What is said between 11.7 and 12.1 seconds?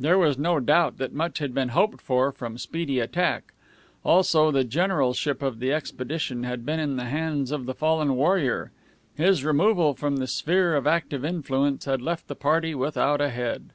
had